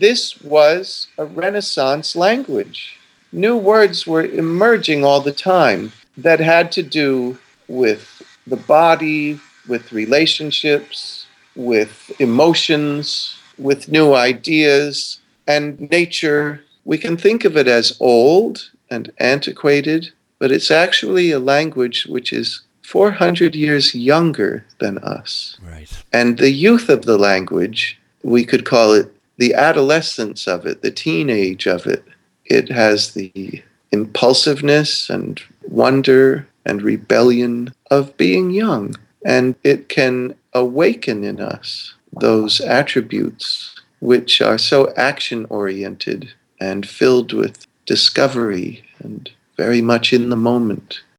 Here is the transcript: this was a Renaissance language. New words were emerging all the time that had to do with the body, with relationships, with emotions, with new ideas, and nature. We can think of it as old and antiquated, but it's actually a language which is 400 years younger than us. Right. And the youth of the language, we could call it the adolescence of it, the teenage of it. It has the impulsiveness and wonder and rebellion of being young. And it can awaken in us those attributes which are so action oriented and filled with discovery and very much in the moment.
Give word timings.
this 0.00 0.40
was 0.40 1.06
a 1.18 1.24
Renaissance 1.24 2.16
language. 2.16 2.98
New 3.32 3.56
words 3.56 4.06
were 4.06 4.24
emerging 4.24 5.04
all 5.04 5.20
the 5.20 5.32
time 5.32 5.92
that 6.16 6.40
had 6.40 6.72
to 6.72 6.82
do 6.82 7.38
with 7.68 8.22
the 8.46 8.56
body, 8.56 9.38
with 9.68 9.92
relationships, 9.92 11.26
with 11.54 12.10
emotions, 12.18 13.36
with 13.58 13.88
new 13.88 14.14
ideas, 14.14 15.20
and 15.46 15.88
nature. 15.90 16.64
We 16.84 16.98
can 16.98 17.16
think 17.16 17.44
of 17.44 17.56
it 17.56 17.68
as 17.68 17.96
old 18.00 18.70
and 18.90 19.12
antiquated, 19.18 20.10
but 20.38 20.50
it's 20.50 20.70
actually 20.70 21.30
a 21.30 21.38
language 21.38 22.06
which 22.06 22.32
is 22.32 22.62
400 22.82 23.54
years 23.54 23.94
younger 23.94 24.64
than 24.80 24.98
us. 24.98 25.58
Right. 25.62 25.88
And 26.12 26.38
the 26.38 26.50
youth 26.50 26.88
of 26.88 27.04
the 27.04 27.18
language, 27.18 28.00
we 28.24 28.44
could 28.44 28.64
call 28.64 28.92
it 28.94 29.14
the 29.40 29.54
adolescence 29.54 30.46
of 30.46 30.66
it, 30.66 30.82
the 30.82 30.90
teenage 30.90 31.66
of 31.66 31.86
it. 31.86 32.04
It 32.44 32.70
has 32.70 33.14
the 33.14 33.62
impulsiveness 33.90 35.08
and 35.08 35.40
wonder 35.62 36.46
and 36.66 36.82
rebellion 36.82 37.72
of 37.90 38.14
being 38.18 38.50
young. 38.50 38.94
And 39.24 39.54
it 39.64 39.88
can 39.88 40.34
awaken 40.52 41.24
in 41.24 41.40
us 41.40 41.94
those 42.20 42.60
attributes 42.60 43.74
which 44.00 44.42
are 44.42 44.58
so 44.58 44.92
action 44.94 45.46
oriented 45.48 46.30
and 46.60 46.86
filled 46.86 47.32
with 47.32 47.66
discovery 47.86 48.84
and 48.98 49.30
very 49.56 49.80
much 49.80 50.12
in 50.12 50.28
the 50.28 50.36
moment. 50.36 51.00